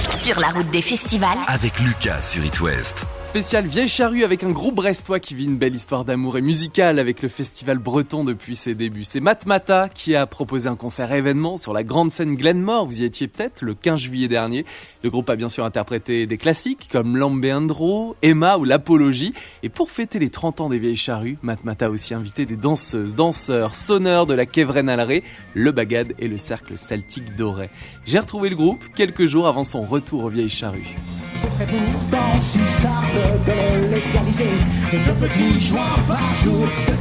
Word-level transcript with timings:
Sur 0.00 0.40
la 0.40 0.48
route 0.48 0.70
des 0.70 0.82
festivals. 0.82 1.38
Avec 1.48 1.78
Lucas 1.80 2.22
sur 2.22 2.44
It. 2.44 2.58
Spécial 3.30 3.64
Vieille 3.64 3.86
Charrue 3.86 4.24
avec 4.24 4.42
un 4.42 4.50
groupe 4.50 4.74
brestois 4.74 5.20
qui 5.20 5.36
vit 5.36 5.44
une 5.44 5.56
belle 5.56 5.76
histoire 5.76 6.04
d'amour 6.04 6.36
et 6.36 6.42
musicale 6.42 6.98
avec 6.98 7.22
le 7.22 7.28
festival 7.28 7.78
breton 7.78 8.24
depuis 8.24 8.56
ses 8.56 8.74
débuts. 8.74 9.04
C'est 9.04 9.20
Matmata 9.20 9.88
qui 9.88 10.16
a 10.16 10.26
proposé 10.26 10.68
un 10.68 10.74
concert 10.74 11.12
événement 11.12 11.56
sur 11.56 11.72
la 11.72 11.84
grande 11.84 12.10
scène 12.10 12.34
Glenmore. 12.34 12.86
Vous 12.86 13.02
y 13.02 13.04
étiez 13.04 13.28
peut-être 13.28 13.62
le 13.62 13.74
15 13.74 14.00
juillet 14.00 14.26
dernier. 14.26 14.66
Le 15.04 15.10
groupe 15.10 15.30
a 15.30 15.36
bien 15.36 15.48
sûr 15.48 15.64
interprété 15.64 16.26
des 16.26 16.38
classiques 16.38 16.88
comme 16.90 17.16
Lambéandro, 17.16 18.16
Emma 18.20 18.58
ou 18.58 18.64
l'Apologie. 18.64 19.32
Et 19.62 19.68
pour 19.68 19.92
fêter 19.92 20.18
les 20.18 20.30
30 20.30 20.62
ans 20.62 20.68
des 20.68 20.80
Vieilles 20.80 20.96
Charrues, 20.96 21.38
Matmata 21.42 21.86
a 21.86 21.90
aussi 21.90 22.14
invité 22.14 22.46
des 22.46 22.56
danseuses, 22.56 23.14
danseurs, 23.14 23.76
sonneurs 23.76 24.26
de 24.26 24.34
la 24.34 24.44
Quévren 24.44 24.90
le 25.54 25.70
Bagad 25.70 26.14
et 26.18 26.26
le 26.26 26.36
Cercle 26.36 26.76
Celtique 26.76 27.36
Doré. 27.36 27.70
J'ai 28.06 28.18
retrouvé 28.18 28.48
le 28.48 28.56
groupe 28.56 28.82
quelques 28.96 29.26
jours 29.26 29.46
avant 29.46 29.62
son 29.62 29.82
retour 29.82 30.24
aux 30.24 30.30
Vieilles 30.30 30.48
Charrues. 30.48 30.96
Ce 31.40 31.48
serait 31.48 31.64
pourtant 31.64 32.38
si 32.38 32.58
simple 32.58 33.16
de 33.46 33.94
légaliser 33.94 34.44
deux 34.92 35.26
petits 35.26 35.58
joints 35.58 35.98
par 36.06 36.34
jour, 36.34 36.68
c'est 36.74 36.92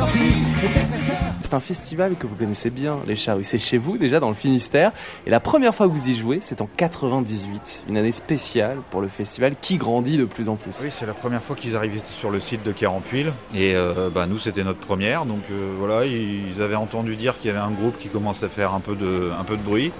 C'est 1.42 1.54
un 1.54 1.60
festival 1.60 2.16
que 2.16 2.26
vous 2.26 2.36
connaissez 2.36 2.70
bien, 2.70 3.00
les 3.06 3.18
Charrues. 3.18 3.44
C'est 3.44 3.58
chez 3.58 3.78
vous, 3.78 3.98
déjà 3.98 4.22
dans 4.22 4.30
le 4.30 4.36
Finistère. 4.36 4.94
Et 5.26 5.30
la 5.30 5.42
première 5.42 5.76
fois 5.76 5.88
que 5.88 5.92
vous 5.92 6.10
y 6.10 6.14
jouez, 6.14 6.38
c'est 6.40 6.62
en 6.62 6.70
98. 6.78 7.84
Une 7.90 7.98
année 7.98 8.14
spéciale 8.14 8.78
pour 8.92 9.02
le 9.02 9.10
festival 9.10 9.56
qui 9.60 9.76
grandit 9.76 10.16
de 10.16 10.24
plus 10.24 10.48
en 10.48 10.56
plus. 10.56 10.80
Oui, 10.82 10.88
c'est 10.90 11.06
la 11.06 11.14
première 11.14 11.44
fois 11.44 11.58
qu'ils 11.58 11.76
arrivaient 11.76 12.00
sur 12.00 12.30
le 12.30 12.40
site 12.40 12.64
de 12.64 12.72
Carampuil. 12.72 13.34
Et 13.54 13.76
euh, 13.76 14.10
bah, 14.10 14.26
nous, 14.26 14.40
c'était 14.40 14.64
notre 14.64 14.80
première. 14.80 15.26
Donc 15.26 15.42
euh, 15.52 15.74
voilà, 15.78 16.06
ils 16.06 16.62
avaient 16.62 16.76
entendu 16.76 17.18
dire 17.18 17.38
qu'il 17.38 17.48
y 17.48 17.52
avait 17.52 17.60
un 17.60 17.72
groupe 17.72 17.98
qui 17.98 18.08
commence 18.08 18.42
à 18.42 18.48
faire 18.48 18.74
un 18.74 18.80
peu 18.80 18.96
de, 18.96 19.32
un 19.38 19.44
peu 19.44 19.58
de 19.58 19.64
bruit. 19.64 19.92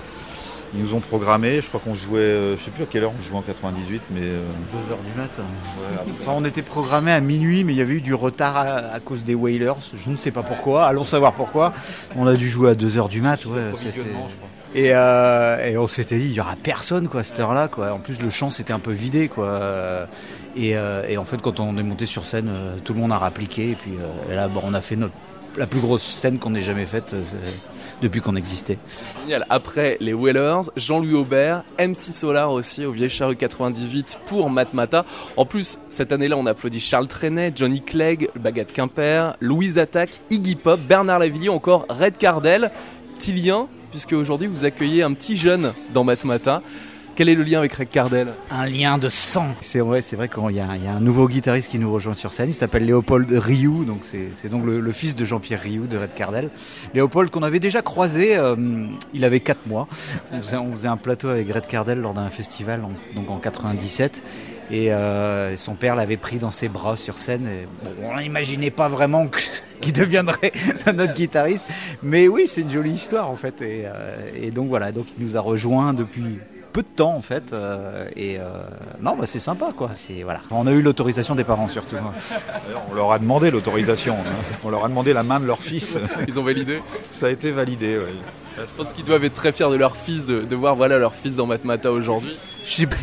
Ils 0.74 0.84
nous 0.84 0.94
ont 0.94 1.00
programmé, 1.00 1.62
je 1.62 1.68
crois 1.68 1.80
qu'on 1.80 1.96
jouait, 1.96 2.20
euh, 2.20 2.58
je 2.58 2.64
sais 2.64 2.72
plus 2.72 2.84
à 2.84 2.86
quelle 2.86 3.04
heure 3.04 3.14
on 3.18 3.24
jouait 3.24 3.38
en 3.38 3.42
98, 3.42 4.02
mais... 4.12 4.22
2h 4.22 4.24
euh, 4.24 5.12
du 5.12 5.20
matin. 5.20 5.44
enfin, 6.22 6.34
on 6.36 6.46
était 6.46 6.62
programmé 6.62 7.12
à 7.12 7.20
minuit, 7.22 7.64
mais 7.64 7.74
il 7.74 7.78
y 7.78 7.82
avait 7.82 7.96
eu 7.96 8.02
du 8.02 8.14
retard 8.14 8.56
à, 8.58 9.00
cause 9.00 9.24
des 9.24 9.34
Whalers, 9.34 9.80
je 9.96 10.10
ne 10.10 10.18
sais 10.18 10.30
pas 10.30 10.44
pourquoi, 10.44 10.86
allons 10.86 11.06
savoir 11.06 11.34
pourquoi. 11.34 11.74
On 12.16 12.28
a 12.28 12.36
dû 12.36 12.50
jouer 12.50 12.72
à 12.72 12.76
2h 12.76 13.10
du 13.10 13.22
mat, 13.22 13.44
ouais. 13.46 13.72
Et, 14.76 14.92
euh, 14.94 15.66
et, 15.66 15.78
on 15.78 15.88
s'était 15.88 16.20
dit, 16.20 16.26
il 16.26 16.32
n'y 16.34 16.40
aura 16.40 16.56
personne 16.62 17.08
quoi, 17.08 17.22
à 17.22 17.24
cette 17.24 17.40
heure-là. 17.40 17.68
Quoi. 17.68 17.92
En 17.92 17.98
plus, 17.98 18.20
le 18.22 18.30
champ 18.30 18.52
s'était 18.52 18.74
un 18.74 18.80
peu 18.80 18.92
vidé. 18.92 19.28
Quoi. 19.28 20.08
Et, 20.56 20.76
et, 21.08 21.18
en 21.18 21.26
fait, 21.26 21.42
quand 21.42 21.60
on 21.60 21.76
est 21.80 21.84
monté 21.84 22.06
sur 22.06 22.28
scène, 22.28 22.52
tout 22.84 22.94
le 22.94 23.00
monde 23.00 23.12
a 23.12 23.18
rappliqué. 23.18 23.72
Et 23.72 23.76
puis 23.76 23.94
là, 24.30 24.48
bon, 24.48 24.62
on 24.64 24.76
a 24.76 24.82
fait 24.82 24.96
notre, 24.96 25.16
la 25.58 25.66
plus 25.66 25.80
grosse 25.80 26.04
scène 26.04 26.38
qu'on 26.38 26.54
ait 26.54 26.62
jamais 26.62 26.86
faite 26.86 27.16
depuis 28.02 28.22
qu'on 28.22 28.36
existait. 28.36 28.78
Génial. 29.22 29.46
Après 29.50 29.98
les 30.00 30.14
Whalers, 30.14 30.70
Jean-Louis 30.76 31.16
Aubert, 31.16 31.64
MC 31.80 31.96
Solar 31.96 32.52
aussi 32.52 32.86
au 32.86 32.92
Vieille 32.92 33.10
Charrue 33.10 33.36
98 33.36 34.20
pour 34.26 34.50
Matmata. 34.50 35.06
En 35.38 35.46
plus, 35.46 35.78
cette 35.90 36.12
année-là, 36.12 36.38
on 36.38 36.46
applaudit 36.46 36.80
Charles 36.80 37.08
Trenet, 37.08 37.54
Johnny 37.56 37.82
Clegg, 37.82 38.30
Baguette 38.36 38.74
Quimper, 38.74 39.36
Louise 39.40 39.78
Attaque, 39.78 40.22
Iggy 40.30 40.56
Pop, 40.56 40.80
Bernard 40.88 41.20
Lavillier, 41.20 41.50
encore 41.50 41.86
Red 41.90 42.18
Cardell, 42.18 42.72
Tilien, 43.18 43.68
puisque 43.92 44.14
aujourd'hui 44.14 44.48
vous 44.48 44.66
accueillez 44.66 45.04
un 45.04 45.14
petit 45.14 45.38
jeune 45.38 45.74
dans 45.94 46.04
Matmata. 46.04 46.62
Quel 47.20 47.28
est 47.28 47.36
le 47.36 47.44
lien 47.44 47.60
avec 47.60 47.74
Red 47.74 47.90
Cardell 47.90 48.34
Un 48.50 48.66
lien 48.66 48.98
de 48.98 49.10
sang. 49.10 49.48
C'est 49.60 49.82
vrai, 49.82 50.02
c'est 50.02 50.16
vrai 50.16 50.30
qu'il 50.30 50.56
y, 50.56 50.62
a 50.62 50.70
un 50.70 51.02
nouveau 51.02 51.28
guitariste 51.28 51.70
qui 51.70 51.78
nous 51.78 51.92
rejoint 51.92 52.14
sur 52.14 52.32
scène. 52.32 52.48
Il 52.48 52.54
s'appelle 52.54 52.86
Léopold 52.86 53.30
Rioux, 53.30 53.84
donc 53.84 54.04
c'est 54.04 54.48
donc 54.48 54.64
le, 54.66 54.92
fils 54.94 55.18
de 55.18 55.26
Jean-Pierre 55.26 55.60
Rioux 55.62 55.86
de 55.86 55.98
Red 55.98 56.14
Cardell. 56.16 56.50
Léopold 56.94 57.30
qu'on 57.30 57.44
avait 57.44 57.60
déjà 57.60 57.82
croisé, 57.82 58.38
euh, 58.38 58.56
il 59.14 59.26
avait 59.26 59.42
4 59.42 59.68
mois. 59.68 59.90
On 60.32 60.42
faisait, 60.42 60.88
un 60.88 60.96
plateau 60.96 61.28
avec 61.28 61.54
Red 61.54 61.68
Cardell 61.68 62.00
lors 62.00 62.14
d'un 62.14 62.30
festival, 62.30 62.84
donc 63.14 63.30
en 63.30 63.38
97. 63.40 64.24
Et 64.72 64.94
euh, 64.94 65.58
son 65.58 65.74
père 65.74 65.98
l'avait 65.98 66.16
pris 66.16 66.38
dans 66.38 66.52
ses 66.52 66.70
bras 66.70 66.96
sur 66.96 67.18
scène. 67.18 67.50
on 68.02 68.18
n'imaginait 68.18 68.72
pas 68.72 68.88
vraiment 68.88 69.28
qu'il 69.82 69.92
deviendrait 69.92 70.54
notre 70.96 71.16
guitariste. 71.16 71.68
Mais 72.02 72.30
oui, 72.30 72.48
c'est 72.48 72.62
une 72.62 72.72
jolie 72.72 72.92
histoire 72.92 73.30
en 73.30 73.36
fait. 73.36 73.62
Et, 73.62 73.82
euh, 73.84 74.16
et 74.42 74.52
donc 74.52 74.70
voilà, 74.70 74.94
donc 74.94 75.08
il 75.18 75.26
nous 75.26 75.36
a 75.36 75.42
rejoint 75.42 75.94
depuis 75.94 76.40
peu 76.72 76.82
de 76.82 76.88
temps 76.88 77.14
en 77.14 77.22
fait. 77.22 77.54
Euh, 77.54 78.08
et 78.16 78.38
euh, 78.40 78.44
non, 79.02 79.16
bah, 79.16 79.26
c'est 79.28 79.40
sympa 79.40 79.72
quoi. 79.76 79.92
C'est 79.96 80.24
voilà. 80.24 80.42
On 80.52 80.68
a 80.68 80.72
eu 80.72 80.82
l'autorisation 80.82 81.36
des 81.36 81.44
parents 81.44 81.68
surtout. 81.68 81.96
on 82.90 82.94
leur 82.94 83.12
a 83.12 83.20
demandé 83.20 83.52
l'autorisation. 83.52 84.16
Hein. 84.16 84.58
On 84.64 84.70
leur 84.70 84.86
a 84.86 84.90
demandé 84.90 85.14
la 85.14 85.24
main 85.24 85.40
de 85.40 85.46
leur 85.46 85.60
fils. 85.60 85.98
Ils 86.28 86.40
ont 86.40 86.44
validé. 86.44 86.82
Ça 87.12 87.28
a 87.28 87.30
été 87.30 87.52
validé. 87.52 87.98
oui. 87.98 88.20
Je 88.58 88.84
pense 88.84 88.94
qu'ils 88.94 89.06
doivent 89.06 89.24
être 89.24 89.34
très 89.34 89.54
fiers 89.54 89.70
de 89.70 89.76
leur 89.76 89.96
fils, 89.96 90.26
de, 90.26 90.56
voir 90.56 90.76
voilà 90.76 90.98
leur 90.98 91.16
fils 91.16 91.36
dans 91.36 91.46
Matmata 91.46 91.92
aujourd'hui. 91.92 92.38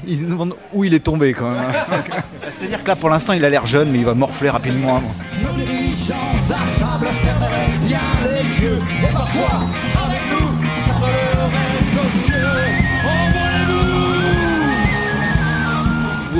Ils 0.06 0.18
se 0.18 0.24
demandent 0.24 0.54
où 0.74 0.84
il 0.84 0.92
est 0.92 1.00
tombé 1.00 1.32
quand 1.32 1.50
même. 1.50 1.72
C'est-à-dire 2.50 2.82
que 2.82 2.88
là 2.88 2.96
pour 2.96 3.08
l'instant 3.08 3.32
il 3.32 3.44
a 3.44 3.48
l'air 3.48 3.64
jeune 3.64 3.90
mais 3.90 3.98
il 3.98 4.04
va 4.04 4.12
morfler 4.14 4.50
rapidement. 4.50 5.00
Nos 5.00 5.52
dirigeants 5.54 6.14
bien 7.86 7.98
les 8.24 8.64
yeux 8.64 8.78
et 9.02 9.12
parfois 9.12 9.60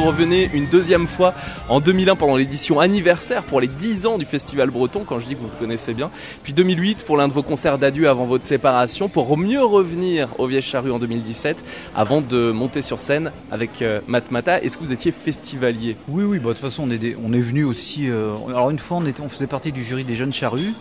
revenez 0.06 0.48
une 0.54 0.66
deuxième 0.66 1.08
fois 1.08 1.34
en 1.68 1.80
2001 1.80 2.14
pendant 2.14 2.36
l'édition 2.36 2.78
anniversaire 2.78 3.42
pour 3.42 3.60
les 3.60 3.66
10 3.66 4.06
ans 4.06 4.18
du 4.18 4.24
Festival 4.24 4.70
Breton, 4.70 5.02
quand 5.04 5.18
je 5.18 5.26
dis 5.26 5.34
que 5.34 5.40
vous 5.40 5.48
le 5.52 5.58
connaissez 5.58 5.94
bien. 5.94 6.10
Puis 6.44 6.52
2008 6.52 7.04
pour 7.04 7.16
l'un 7.16 7.26
de 7.26 7.32
vos 7.32 7.42
concerts 7.42 7.76
d'adieu 7.76 8.08
avant 8.08 8.24
votre 8.24 8.44
séparation, 8.44 9.08
pour 9.08 9.36
mieux 9.36 9.64
revenir 9.64 10.28
au 10.38 10.46
Vieille 10.46 10.62
Charrue 10.62 10.92
en 10.92 11.00
2017, 11.00 11.64
avant 11.96 12.20
de 12.20 12.52
monter 12.52 12.82
sur 12.82 13.00
scène 13.00 13.32
avec 13.50 13.82
euh, 13.82 14.00
Matmata. 14.06 14.62
Est-ce 14.62 14.78
que 14.78 14.84
vous 14.84 14.92
étiez 14.92 15.10
festivalier? 15.10 15.96
Oui, 16.08 16.22
oui, 16.22 16.38
bah, 16.38 16.50
de 16.50 16.54
toute 16.54 16.62
façon 16.62 16.84
on 16.84 16.90
est, 17.32 17.40
venu 17.40 17.64
aussi... 17.64 18.08
Euh, 18.08 18.36
alors 18.48 18.70
une 18.70 18.78
fois 18.78 18.98
on, 18.98 19.24
on 19.24 19.28
faisait 19.28 19.48
partie 19.48 19.72
du 19.72 19.82
jury 19.82 20.04
des 20.04 20.14
jeunes 20.14 20.32
charrues, 20.32 20.72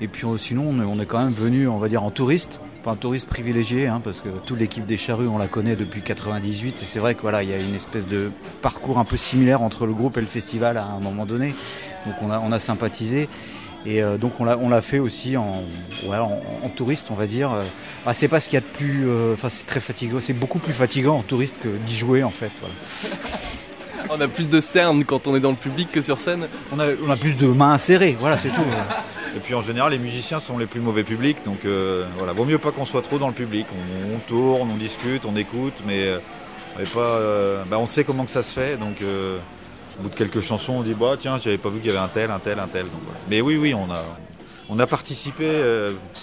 et 0.00 0.08
puis 0.08 0.26
euh, 0.26 0.36
sinon 0.38 0.64
on 0.68 1.00
est, 1.00 1.06
quand 1.06 1.22
même 1.22 1.32
venu, 1.32 1.68
on 1.68 1.78
va 1.78 1.88
dire, 1.88 2.02
en 2.02 2.10
touriste 2.10 2.60
un 2.90 2.96
touriste 2.96 3.28
privilégié, 3.28 3.86
hein, 3.86 4.00
parce 4.02 4.20
que 4.20 4.28
toute 4.44 4.58
l'équipe 4.58 4.84
des 4.86 4.96
charrues, 4.96 5.28
on 5.28 5.38
la 5.38 5.46
connaît 5.46 5.76
depuis 5.76 6.02
98, 6.02 6.82
et 6.82 6.84
c'est 6.84 6.98
vrai 6.98 7.14
que 7.14 7.22
voilà, 7.22 7.42
il 7.42 7.50
y 7.50 7.54
a 7.54 7.58
une 7.58 7.74
espèce 7.74 8.06
de 8.06 8.30
parcours 8.62 8.98
un 8.98 9.04
peu 9.04 9.16
similaire 9.16 9.62
entre 9.62 9.86
le 9.86 9.94
groupe 9.94 10.18
et 10.18 10.20
le 10.20 10.26
festival 10.26 10.76
à 10.76 10.84
un 10.84 11.00
moment 11.00 11.26
donné. 11.26 11.54
Donc 12.06 12.16
on 12.22 12.30
a, 12.30 12.38
on 12.40 12.52
a 12.52 12.60
sympathisé. 12.60 13.28
Et 13.86 14.02
euh, 14.02 14.16
donc 14.16 14.40
on 14.40 14.44
l'a, 14.44 14.56
on 14.58 14.70
l'a 14.70 14.80
fait 14.80 14.98
aussi 14.98 15.36
en, 15.36 15.62
en, 16.08 16.68
touriste, 16.74 17.08
on 17.10 17.14
va 17.14 17.26
dire. 17.26 17.52
Ah, 18.06 18.14
c'est 18.14 18.28
pas 18.28 18.40
ce 18.40 18.48
qu'il 18.48 18.54
y 18.54 18.58
a 18.58 18.60
de 18.60 18.66
plus. 18.66 19.08
Euh, 19.08 19.34
enfin, 19.34 19.50
c'est 19.50 19.66
très 19.66 19.80
fatigant. 19.80 20.18
C'est 20.20 20.32
beaucoup 20.32 20.58
plus 20.58 20.72
fatigant 20.72 21.18
en 21.18 21.22
touriste 21.22 21.60
que 21.62 21.68
d'y 21.68 21.96
jouer 21.96 22.22
en 22.22 22.30
fait. 22.30 22.52
on 24.10 24.20
a 24.20 24.28
plus 24.28 24.48
de 24.48 24.60
cernes 24.60 25.04
quand 25.04 25.26
on 25.26 25.36
est 25.36 25.40
dans 25.40 25.50
le 25.50 25.56
public 25.56 25.92
que 25.92 26.00
sur 26.00 26.18
scène. 26.18 26.46
On 26.72 26.80
a, 26.80 26.86
on 27.06 27.10
a 27.10 27.16
plus 27.16 27.36
de 27.36 27.46
mains 27.46 27.76
serrées, 27.76 28.16
voilà, 28.18 28.38
c'est 28.38 28.48
tout. 28.48 28.60
Et 29.36 29.40
puis 29.40 29.54
en 29.54 29.62
général, 29.62 29.92
les 29.92 29.98
musiciens 29.98 30.38
sont 30.38 30.58
les 30.58 30.66
plus 30.66 30.80
mauvais 30.80 31.02
publics, 31.02 31.38
donc 31.44 31.64
euh, 31.64 32.06
voilà, 32.16 32.32
vaut 32.32 32.44
mieux 32.44 32.58
pas 32.58 32.70
qu'on 32.70 32.84
soit 32.84 33.02
trop 33.02 33.18
dans 33.18 33.26
le 33.26 33.34
public. 33.34 33.66
On, 34.14 34.18
tourne, 34.18 34.70
on 34.70 34.76
discute, 34.76 35.24
on 35.24 35.34
écoute, 35.36 35.74
mais, 35.86 36.04
euh, 36.04 36.18
euh, 36.96 37.62
bah, 37.68 37.78
on 37.78 37.86
sait 37.86 38.04
comment 38.04 38.24
que 38.24 38.30
ça 38.30 38.44
se 38.44 38.52
fait, 38.52 38.76
donc 38.76 38.98
au 39.02 40.02
bout 40.02 40.08
de 40.08 40.14
quelques 40.14 40.40
chansons, 40.40 40.74
on 40.74 40.82
dit 40.82 40.94
bah 40.94 41.16
tiens, 41.18 41.38
j'avais 41.42 41.58
pas 41.58 41.68
vu 41.68 41.78
qu'il 41.78 41.88
y 41.88 41.90
avait 41.90 42.04
un 42.04 42.08
tel, 42.08 42.30
un 42.30 42.38
tel, 42.38 42.60
un 42.60 42.68
tel. 42.68 42.86
Mais 43.28 43.40
oui, 43.40 43.56
oui, 43.56 43.74
on 43.74 43.90
a, 43.92 44.04
on 44.68 44.78
a 44.78 44.86
participé 44.86 45.48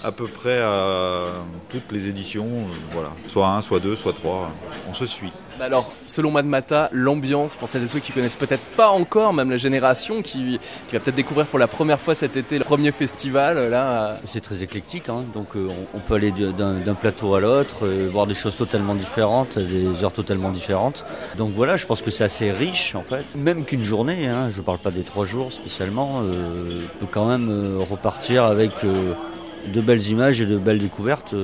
à 0.02 0.12
peu 0.12 0.26
près 0.26 0.60
à 0.62 1.24
toutes 1.68 1.92
les 1.92 2.06
éditions, 2.08 2.48
voilà, 2.92 3.10
soit 3.28 3.48
un, 3.48 3.60
soit 3.60 3.80
deux, 3.80 3.96
soit 3.96 4.14
trois, 4.14 4.50
on 4.88 4.94
se 4.94 5.06
suit. 5.06 5.32
Bah 5.62 5.66
alors, 5.66 5.92
selon 6.06 6.32
Madmata, 6.32 6.88
l'ambiance, 6.90 7.54
pour 7.54 7.68
celles 7.68 7.84
et 7.84 7.86
ceux 7.86 8.00
qui 8.00 8.10
connaissent 8.10 8.36
peut-être 8.36 8.66
pas 8.66 8.88
encore, 8.88 9.32
même 9.32 9.48
la 9.48 9.58
génération 9.58 10.20
qui, 10.20 10.58
va 10.92 10.98
peut-être 10.98 11.14
découvrir 11.14 11.46
pour 11.46 11.60
la 11.60 11.68
première 11.68 12.00
fois 12.00 12.16
cet 12.16 12.36
été 12.36 12.58
le 12.58 12.64
premier 12.64 12.90
festival, 12.90 13.70
là. 13.70 14.18
C'est 14.24 14.40
très 14.40 14.64
éclectique, 14.64 15.08
hein. 15.08 15.22
donc 15.32 15.54
euh, 15.54 15.68
on, 15.94 16.00
peut 16.00 16.14
aller 16.14 16.32
d'un 16.32 16.94
plateau 16.94 17.36
à 17.36 17.40
l'autre, 17.40 17.86
euh, 17.86 18.08
voir 18.10 18.26
des 18.26 18.34
choses 18.34 18.56
totalement 18.56 18.96
différentes, 18.96 19.56
des 19.56 20.02
heures 20.02 20.12
totalement 20.12 20.50
différentes. 20.50 21.04
Donc 21.38 21.50
voilà, 21.54 21.76
je 21.76 21.86
pense 21.86 22.02
que 22.02 22.10
c'est 22.10 22.24
assez 22.24 22.50
riche 22.50 22.96
en 22.96 23.02
fait. 23.02 23.24
Même 23.36 23.64
qu'une 23.64 23.84
journée, 23.84 24.26
hein, 24.26 24.50
je 24.50 24.62
parle 24.62 24.78
pas 24.78 24.90
des 24.90 25.04
trois 25.04 25.26
jours 25.26 25.52
spécialement, 25.52 26.22
euh, 26.24 26.80
peut 26.98 27.06
quand 27.08 27.26
même 27.26 27.78
repartir 27.88 28.46
avec 28.46 28.72
de 28.84 29.80
belles 29.80 30.08
images 30.08 30.40
et 30.40 30.46
de 30.46 30.56
belles 30.56 30.80
découvertes 30.80 31.36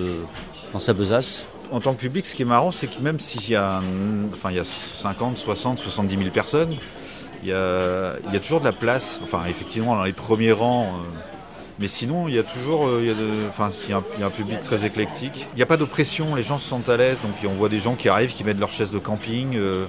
dans 0.72 0.80
sa 0.80 0.92
besace 0.92 1.44
en 1.70 1.80
tant 1.80 1.94
que 1.94 2.00
public, 2.00 2.26
ce 2.26 2.34
qui 2.34 2.42
est 2.42 2.46
marrant, 2.46 2.72
c'est 2.72 2.86
que 2.86 3.00
même 3.00 3.20
s'il 3.20 3.48
y 3.48 3.56
a, 3.56 3.80
enfin, 4.32 4.50
il 4.50 4.56
y 4.56 4.60
a 4.60 4.64
50, 4.64 5.36
60, 5.36 5.78
70 5.78 6.16
000 6.16 6.30
personnes, 6.30 6.76
il 7.42 7.50
y, 7.50 7.52
a, 7.52 8.16
toujours 8.42 8.60
de 8.60 8.64
la 8.64 8.72
place, 8.72 9.20
enfin 9.22 9.42
effectivement 9.48 9.94
dans 9.94 10.02
les 10.02 10.12
premiers 10.12 10.52
rangs, 10.52 10.86
euh, 10.86 11.10
mais 11.78 11.86
sinon 11.86 12.26
il 12.26 12.34
y 12.34 12.38
a 12.38 12.42
toujours 12.42 12.88
euh, 12.88 13.48
enfin, 13.48 13.68
il 13.86 13.90
y 13.90 13.92
a 13.92 14.26
un, 14.26 14.30
public 14.30 14.62
très 14.64 14.84
éclectique. 14.84 15.46
Il 15.52 15.56
n'y 15.56 15.62
a 15.62 15.66
pas 15.66 15.76
d'oppression, 15.76 16.34
les 16.34 16.42
gens 16.42 16.58
se 16.58 16.68
sentent 16.68 16.88
à 16.88 16.96
l'aise, 16.96 17.18
donc 17.22 17.34
on 17.44 17.54
voit 17.54 17.68
des 17.68 17.78
gens 17.78 17.94
qui 17.94 18.08
arrivent, 18.08 18.32
qui 18.32 18.42
mettent 18.42 18.58
leur 18.58 18.72
chaise 18.72 18.90
de 18.90 18.98
camping, 18.98 19.56
euh, 19.56 19.86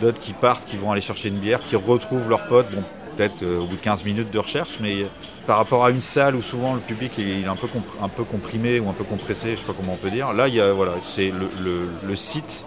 d'autres 0.00 0.20
qui 0.20 0.32
partent, 0.32 0.64
qui 0.64 0.76
vont 0.76 0.90
aller 0.90 1.02
chercher 1.02 1.28
une 1.28 1.38
bière, 1.38 1.60
qui 1.62 1.76
retrouvent 1.76 2.28
leurs 2.28 2.48
potes, 2.48 2.70
peut-être 3.18 3.44
au 3.44 3.66
bout 3.66 3.76
de 3.76 3.80
15 3.80 4.04
minutes 4.04 4.30
de 4.30 4.38
recherche, 4.38 4.78
mais 4.80 5.06
par 5.46 5.56
rapport 5.56 5.84
à 5.84 5.90
une 5.90 6.00
salle 6.00 6.36
où 6.36 6.42
souvent 6.42 6.74
le 6.74 6.80
public 6.80 7.18
est 7.18 7.46
un 7.46 7.56
peu, 7.56 7.66
un 8.00 8.08
peu 8.08 8.22
comprimé 8.22 8.78
ou 8.78 8.88
un 8.88 8.92
peu 8.92 9.02
compressé, 9.02 9.52
je 9.52 9.56
sais 9.56 9.66
pas 9.66 9.72
comment 9.76 9.94
on 9.94 9.96
peut 9.96 10.10
dire. 10.10 10.32
Là, 10.32 10.46
il 10.46 10.54
y 10.54 10.60
a, 10.60 10.72
voilà, 10.72 10.92
c'est 11.02 11.32
le, 11.32 12.16
site 12.16 12.64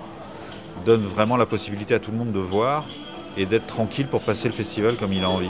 donne 0.85 1.05
vraiment 1.05 1.37
la 1.37 1.45
possibilité 1.45 1.93
à 1.93 1.99
tout 1.99 2.11
le 2.11 2.17
monde 2.17 2.31
de 2.31 2.39
voir 2.39 2.85
et 3.37 3.45
d'être 3.45 3.67
tranquille 3.67 4.07
pour 4.07 4.21
passer 4.21 4.47
le 4.47 4.53
festival 4.53 4.95
comme 4.95 5.13
il 5.13 5.23
a 5.23 5.29
envie. 5.29 5.49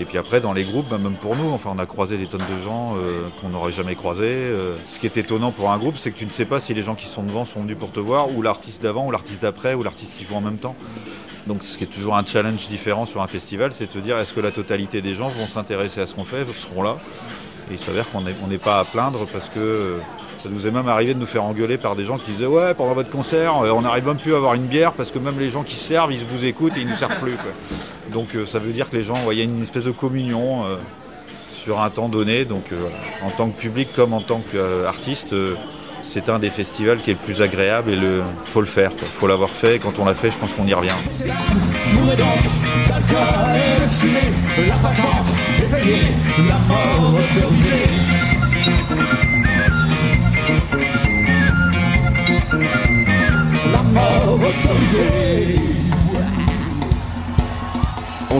Et 0.00 0.04
puis 0.04 0.18
après, 0.18 0.40
dans 0.40 0.52
les 0.52 0.64
groupes, 0.64 0.88
bah, 0.88 0.98
même 0.98 1.14
pour 1.14 1.36
nous, 1.36 1.50
enfin, 1.52 1.70
on 1.74 1.78
a 1.78 1.86
croisé 1.86 2.18
des 2.18 2.26
tonnes 2.26 2.42
de 2.52 2.58
gens 2.60 2.96
euh, 2.96 3.28
qu'on 3.40 3.50
n'aurait 3.50 3.72
jamais 3.72 3.94
croisés. 3.94 4.24
euh. 4.26 4.76
ce 4.84 4.98
qui 4.98 5.06
est 5.06 5.16
étonnant 5.16 5.52
pour 5.52 5.70
un 5.70 5.78
groupe, 5.78 5.96
c'est 5.96 6.10
que 6.10 6.18
tu 6.18 6.24
ne 6.24 6.30
sais 6.30 6.44
pas 6.44 6.58
si 6.58 6.74
les 6.74 6.82
gens 6.82 6.96
qui 6.96 7.06
sont 7.06 7.22
devant 7.22 7.44
sont 7.44 7.60
venus 7.60 7.78
pour 7.78 7.92
te 7.92 8.00
voir, 8.00 8.34
ou 8.34 8.42
l'artiste 8.42 8.82
d'avant, 8.82 9.06
ou 9.06 9.12
l'artiste 9.12 9.42
d'après, 9.42 9.74
ou 9.74 9.84
l'artiste 9.84 10.16
qui 10.18 10.24
joue 10.24 10.34
en 10.34 10.40
même 10.40 10.58
temps. 10.58 10.74
Donc 11.46 11.62
ce 11.62 11.78
qui 11.78 11.84
est 11.84 11.88
toujours 11.88 12.16
un 12.16 12.24
challenge 12.24 12.68
différent 12.68 13.06
sur 13.06 13.22
un 13.22 13.26
festival, 13.26 13.72
c'est 13.72 13.86
de 13.86 13.92
te 13.92 13.98
dire 13.98 14.18
est-ce 14.18 14.32
que 14.32 14.40
la 14.40 14.50
totalité 14.50 15.00
des 15.00 15.14
gens 15.14 15.28
vont 15.28 15.46
s'intéresser 15.46 16.00
à 16.00 16.06
ce 16.06 16.14
qu'on 16.14 16.24
fait, 16.24 16.44
seront 16.52 16.82
là. 16.82 16.96
Et 17.70 17.74
il 17.74 17.78
s'avère 17.78 18.10
qu'on 18.10 18.22
n'est 18.22 18.34
on 18.42 18.48
n'est 18.48 18.58
pas 18.58 18.80
à 18.80 18.84
plaindre 18.84 19.26
parce 19.32 19.48
que 19.48 19.58
euh, 19.60 19.98
ça 20.44 20.50
nous 20.50 20.66
est 20.66 20.70
même 20.70 20.88
arrivé 20.88 21.14
de 21.14 21.18
nous 21.18 21.26
faire 21.26 21.42
engueuler 21.42 21.78
par 21.78 21.96
des 21.96 22.04
gens 22.04 22.18
qui 22.18 22.30
disaient 22.32 22.44
ouais 22.44 22.74
pendant 22.74 22.92
votre 22.92 23.08
concert 23.10 23.62
euh, 23.62 23.70
on 23.70 23.80
n'arrive 23.80 24.06
même 24.06 24.18
plus 24.18 24.34
à 24.34 24.36
avoir 24.36 24.52
une 24.52 24.66
bière 24.66 24.92
parce 24.92 25.10
que 25.10 25.18
même 25.18 25.38
les 25.38 25.48
gens 25.48 25.62
qui 25.62 25.76
servent 25.76 26.12
ils 26.12 26.22
vous 26.22 26.44
écoutent 26.44 26.76
et 26.76 26.80
ils 26.80 26.86
ne 26.86 26.92
nous 26.92 26.98
servent 26.98 27.18
plus. 27.18 27.32
quoi. 27.32 27.50
Donc 28.12 28.34
euh, 28.34 28.44
ça 28.44 28.58
veut 28.58 28.72
dire 28.72 28.90
que 28.90 28.96
les 28.96 29.02
gens, 29.02 29.16
il 29.32 29.38
y 29.38 29.40
a 29.40 29.44
une 29.44 29.62
espèce 29.62 29.84
de 29.84 29.90
communion 29.90 30.66
euh, 30.66 30.76
sur 31.50 31.80
un 31.80 31.88
temps 31.88 32.10
donné. 32.10 32.44
Donc 32.44 32.64
en 33.24 33.30
tant 33.30 33.48
que 33.48 33.58
public 33.58 33.88
comme 33.96 34.12
en 34.12 34.20
tant 34.20 34.42
qu'artiste, 34.52 35.34
c'est 36.02 36.28
un 36.28 36.38
des 36.38 36.50
festivals 36.50 36.98
qui 36.98 37.10
est 37.10 37.14
le 37.14 37.20
plus 37.20 37.40
agréable 37.40 37.92
et 37.92 37.96
le 37.96 38.22
faut 38.44 38.60
le 38.60 38.66
faire. 38.66 38.90
Il 39.00 39.08
faut 39.08 39.26
l'avoir 39.26 39.48
fait. 39.48 39.76
Et 39.76 39.78
quand 39.78 39.98
on 39.98 40.04
l'a 40.04 40.14
fait, 40.14 40.30
je 40.30 40.36
pense 40.36 40.52
qu'on 40.52 40.66
y 40.66 40.74
revient. 40.74 40.92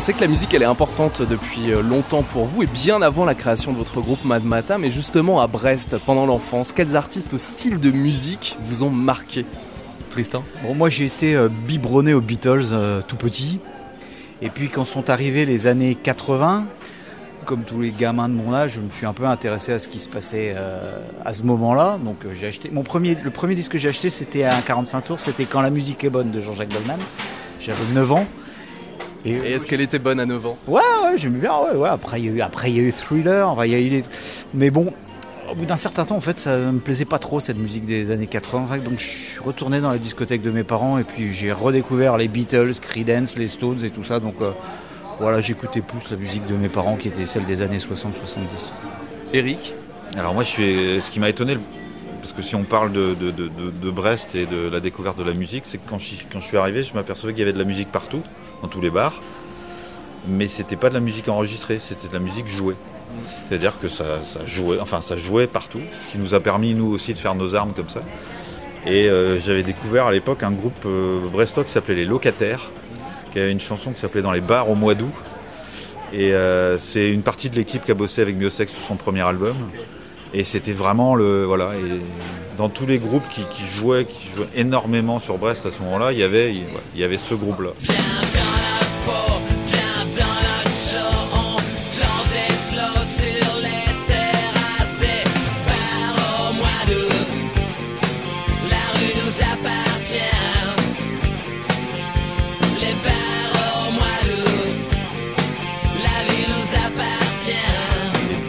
Sait 0.05 0.13
que 0.13 0.21
la 0.21 0.27
musique 0.27 0.53
elle 0.53 0.61
est 0.61 0.67
importante 0.67 1.23
depuis 1.23 1.73
euh, 1.73 1.81
longtemps 1.81 2.23
pour 2.23 2.45
vous 2.45 2.63
et 2.63 2.67
bien 2.67 3.01
avant 3.01 3.25
la 3.25 3.35
création 3.35 3.73
de 3.73 3.79
votre 3.79 4.03
groupe 4.03 4.23
Mad 4.27 4.45
Mata, 4.45 4.77
mais 4.77 4.91
justement 4.91 5.41
à 5.41 5.47
Brest, 5.47 5.97
pendant 6.05 6.27
l'enfance, 6.27 6.73
quels 6.73 6.95
artistes 6.95 7.33
au 7.33 7.39
style 7.39 7.81
de 7.81 7.91
musique 7.91 8.59
vous 8.67 8.83
ont 8.83 8.91
marqué? 8.91 9.47
Tristan? 10.11 10.45
Bon, 10.63 10.75
moi 10.75 10.91
j'ai 10.91 11.07
été 11.07 11.35
euh, 11.35 11.49
biberonné 11.49 12.13
aux 12.13 12.21
Beatles 12.21 12.67
euh, 12.73 13.01
tout 13.01 13.17
petit. 13.17 13.61
Et 14.43 14.51
puis 14.51 14.69
quand 14.69 14.85
sont 14.85 15.09
arrivées 15.09 15.47
les 15.47 15.67
années 15.67 15.95
80, 15.95 16.67
comme 17.47 17.63
tous 17.63 17.81
les 17.81 17.91
gamins 17.91 18.29
de 18.29 18.35
mon 18.35 18.53
âge, 18.53 18.73
je 18.75 18.81
me 18.81 18.91
suis 18.91 19.07
un 19.07 19.15
peu 19.15 19.25
intéressé 19.25 19.73
à 19.73 19.79
ce 19.79 19.89
qui 19.89 20.01
se 20.01 20.11
passait 20.11 20.53
euh, 20.55 20.99
à 21.25 21.33
ce 21.33 21.45
moment-là. 21.45 21.97
Donc 22.05 22.19
j'ai 22.39 22.49
acheté 22.49 22.69
mon 22.71 22.83
premier, 22.83 23.17
le 23.25 23.31
premier 23.31 23.55
disque 23.55 23.73
que 23.73 23.79
j'ai 23.79 23.89
acheté, 23.89 24.11
c'était 24.11 24.43
à 24.43 24.55
un 24.55 24.61
45 24.61 25.01
tours, 25.01 25.19
c'était 25.19 25.47
Quand 25.47 25.63
la 25.63 25.71
musique 25.71 26.05
est 26.05 26.11
bonne 26.11 26.31
de 26.31 26.43
Jean-Jacques 26.43 26.73
Goldman. 26.75 27.01
J'avais 27.59 27.81
9 27.95 28.13
ans. 28.13 28.27
Et 29.25 29.33
est-ce 29.53 29.67
qu'elle 29.67 29.81
était 29.81 29.99
bonne 29.99 30.21
à 30.21 30.27
9 30.27 30.45
ans? 30.47 30.59
Ouais, 30.69 30.81
ouais, 31.05 31.17
j'aimais 31.17 31.39
bien. 31.39 31.53
Ouais, 31.57 31.77
ouais. 31.77 31.89
Après, 31.89 32.21
il 32.21 32.27
y 32.27 32.29
a 32.29 32.33
eu, 32.33 32.41
après, 32.43 32.71
il 32.71 32.77
y 32.77 32.81
a 32.81 32.83
eu 32.83 32.93
Thriller. 32.93 33.49
enfin, 33.49 33.65
il 33.65 33.73
y 33.73 33.75
a 33.75 33.79
eu 33.79 33.89
les- 33.89 34.05
Mais 34.53 34.71
bon, 34.71 34.93
au 35.51 35.55
bout 35.55 35.65
d'un 35.65 35.77
certain 35.77 36.05
temps, 36.05 36.17
en 36.17 36.21
fait, 36.21 36.39
ça 36.39 36.57
me 36.59 36.79
plaisait 36.79 37.05
pas 37.07 37.19
trop 37.19 37.41
cette 37.41 37.57
musique 37.59 37.87
des 37.87 38.11
années 38.11 38.27
80. 38.27 38.65
Enfin, 38.65 38.79
donc, 38.79 38.99
je 38.99 39.05
suis 39.07 39.41
retourné 39.41 39.81
dans 39.81 39.91
la 39.91 39.99
discothèque 39.99 40.43
de 40.43 40.51
mes 40.51 40.65
parents 40.65 40.99
et 40.99 41.05
puis 41.05 41.33
j'ai 41.33 41.53
redécouvert 41.53 42.17
les 42.19 42.29
Beatles, 42.29 42.73
Creedence, 42.83 43.37
les 43.39 43.49
Stones 43.49 43.83
et 43.83 43.91
tout 43.91 44.05
ça. 44.05 44.21
Donc, 44.21 44.35
euh, 44.43 44.51
voilà, 45.21 45.41
j'écoutais 45.41 45.81
plus 45.81 46.11
la 46.11 46.17
musique 46.17 46.45
de 46.47 46.55
mes 46.55 46.69
parents 46.69 46.97
qui 46.97 47.09
était 47.09 47.25
celle 47.25 47.47
des 47.47 47.63
années 47.63 47.79
60-70. 47.79 48.73
Eric? 49.33 49.75
Alors 50.17 50.35
moi, 50.35 50.43
je 50.43 50.49
suis, 50.49 51.01
ce 51.01 51.11
qui 51.11 51.19
m'a 51.19 51.29
étonné, 51.31 51.57
parce 52.25 52.33
que 52.33 52.41
si 52.41 52.55
on 52.55 52.65
parle 52.65 52.91
de, 52.91 53.91
Brest 53.91 54.35
et 54.35 54.47
de 54.47 54.71
la 54.71 54.81
découverte 54.81 55.19
de 55.19 55.25
la 55.25 55.35
musique, 55.35 55.65
c'est 55.67 55.77
que 55.77 55.87
quand 55.87 55.99
je, 55.99 56.41
suis 56.41 56.57
arrivé, 56.57 56.83
je 56.83 56.95
m'apercevais 56.95 57.35
qu'il 57.35 57.41
y 57.41 57.43
avait 57.43 57.53
de 57.53 57.59
la 57.59 57.67
musique 57.67 57.93
partout, 57.93 58.23
dans 58.63 58.69
tous 58.69 58.81
les 58.81 58.89
bars, 58.89 59.21
mais 60.27 60.49
c'était 60.49 60.77
pas 60.77 60.89
de 60.89 60.95
la 60.95 61.01
musique 61.01 61.29
enregistrée, 61.29 61.81
c'était 61.81 62.09
de 62.09 62.15
la 62.15 62.21
musique 62.21 62.49
jouée. 62.49 62.77
C'est-à-dire 63.21 63.79
que 63.79 63.89
ça, 63.89 64.21
jouait, 64.47 64.81
enfin 64.81 65.03
ça 65.03 65.19
jouait 65.19 65.47
partout, 65.47 65.83
ce 66.07 66.13
qui 66.13 66.19
nous 66.19 66.33
a 66.33 66.41
permis 66.41 66.73
nous 66.73 66.87
aussi 66.87 67.13
de 67.13 67.19
faire 67.19 67.35
nos 67.35 67.55
armes 67.55 67.75
comme 67.75 67.91
ça. 67.91 68.01
Et 68.87 69.11
euh, 69.11 69.39
j'avais 69.39 69.63
découvert 69.63 70.07
à 70.07 70.13
l'époque 70.13 70.43
un 70.45 70.53
groupe 70.53 70.87
euh, 70.87 71.29
brestois 71.31 71.65
qui 71.65 71.73
s'appelait 71.73 71.95
Les 71.95 72.07
Locataires, 72.07 72.71
qui 73.35 73.39
avait 73.39 73.53
une 73.53 73.61
chanson 73.61 73.93
qui 73.93 74.01
s'appelait 74.01 74.23
Dans 74.23 74.33
les 74.33 74.41
bars 74.41 74.71
au 74.71 74.75
mois 74.75 74.95
d'août. 74.95 75.13
Et 76.15 76.33
euh, 76.33 76.79
c'est 76.79 77.11
une 77.11 77.23
partie 77.23 77.51
de 77.51 77.57
l'équipe 77.57 77.85
qui 77.85 77.91
a 77.91 77.95
bossé 77.95 78.23
avec 78.23 78.35
Miosex 78.35 78.73
sur 78.73 78.83
son 78.83 78.97
premier 78.97 79.21
album. 79.21 79.55
Et 80.35 80.43
c'était 80.43 80.73
vraiment 80.73 81.15
le. 81.15 81.45
Voilà. 81.45 81.71
Et 81.77 82.01
dans 82.59 82.69
tous 82.69 82.87
les 82.87 82.99
groupes 82.99 83.27
qui, 83.29 83.45
jouaient, 83.67 84.05
qui 84.05 84.29
jouaient 84.35 84.49
énormément 84.57 85.21
sur 85.21 85.39
Brest 85.39 85.65
à 85.65 85.71
ce 85.71 85.79
moment-là, 85.83 86.13
il 86.13 86.19
y 86.19 86.25
avait, 86.25 86.53
il, 86.53 87.01
y 87.01 87.05
avait 87.05 87.19
ce 87.19 87.35
groupe-là. 87.35 87.71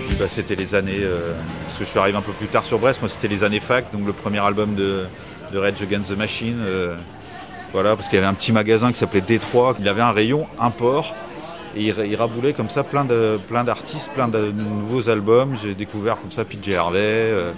Puis, 0.08 0.16
bah, 0.20 0.26
c'était 0.28 0.56
les 0.56 0.74
années. 0.74 1.02
euh, 1.02 1.34
parce 1.76 1.82
que 1.82 1.86
je 1.88 1.90
suis 1.90 2.00
arrivé 2.00 2.18
un 2.18 2.22
peu 2.22 2.32
plus 2.32 2.48
tard 2.48 2.64
sur 2.64 2.80
Brest, 2.80 3.02
moi 3.02 3.10
c'était 3.10 3.28
les 3.28 3.44
années 3.44 3.60
fac, 3.60 3.92
donc 3.92 4.08
le 4.08 4.14
premier 4.14 4.40
album 4.40 4.76
de, 4.76 5.08
Rage 5.54 5.82
Against 5.82 6.10
the 6.10 6.18
Machine. 6.18 6.62
euh, 6.66 6.96
voilà, 7.74 7.98
parce 7.98 8.08
qu'il 8.08 8.16
y 8.16 8.20
avait 8.20 8.30
un 8.30 8.34
petit 8.34 8.54
magasin 8.54 8.94
qui 8.94 8.98
s'appelait 8.98 9.20
Détroit, 9.20 9.76
il 9.78 9.90
avait 9.90 10.02
un 10.02 10.12
rayon 10.12 10.48
import. 10.58 11.14
Et 11.76 11.88
il, 11.88 12.16
raboulait 12.16 12.54
comme 12.54 12.70
ça 12.70 12.86
plein 12.86 13.04
de 13.04 13.38
plein 13.50 13.66
d'artistes, 13.66 14.10
plein 14.14 14.30
de 14.30 14.54
nouveaux 14.54 15.10
albums. 15.10 15.58
J'ai 15.62 15.74
découvert 15.74 16.18
comme 16.22 16.32
ça 16.32 16.46
PJ 16.46 16.70
Harvey, 16.70 17.00
euh, 17.00 17.52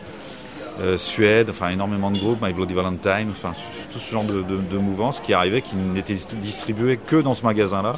euh, 0.81 0.97
Suède, 0.97 1.51
enfin 1.51 1.69
énormément 1.69 2.09
de 2.09 2.17
groupes, 2.17 2.41
My 2.41 2.53
Bloody 2.53 2.73
Valentine, 2.73 3.29
enfin 3.29 3.53
tout 3.91 3.99
ce 3.99 4.11
genre 4.11 4.23
de, 4.23 4.41
de, 4.41 4.55
de 4.55 4.77
mouvance 4.79 5.19
qui 5.19 5.35
arrivait, 5.35 5.61
qui 5.61 5.75
n'était 5.75 6.17
distribué 6.41 6.97
que 6.97 7.17
dans 7.17 7.35
ce 7.35 7.43
magasin-là. 7.43 7.93